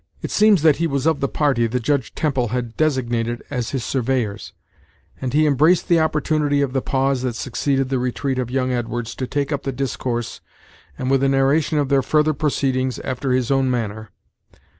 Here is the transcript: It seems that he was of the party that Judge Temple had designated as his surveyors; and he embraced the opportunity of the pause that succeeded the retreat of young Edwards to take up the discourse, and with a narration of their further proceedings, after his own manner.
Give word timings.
It 0.23 0.31
seems 0.31 0.63
that 0.63 0.77
he 0.77 0.87
was 0.87 1.05
of 1.05 1.19
the 1.19 1.27
party 1.27 1.67
that 1.67 1.83
Judge 1.83 2.15
Temple 2.15 2.47
had 2.47 2.75
designated 2.75 3.43
as 3.51 3.69
his 3.69 3.83
surveyors; 3.85 4.51
and 5.21 5.31
he 5.31 5.45
embraced 5.45 5.87
the 5.87 5.99
opportunity 5.99 6.59
of 6.63 6.73
the 6.73 6.81
pause 6.81 7.21
that 7.21 7.35
succeeded 7.35 7.89
the 7.89 7.99
retreat 7.99 8.39
of 8.39 8.49
young 8.49 8.71
Edwards 8.71 9.13
to 9.13 9.27
take 9.27 9.51
up 9.51 9.61
the 9.61 9.71
discourse, 9.71 10.41
and 10.97 11.11
with 11.11 11.21
a 11.21 11.29
narration 11.29 11.77
of 11.77 11.89
their 11.89 12.01
further 12.01 12.33
proceedings, 12.33 12.97
after 13.01 13.31
his 13.31 13.51
own 13.51 13.69
manner. 13.69 14.09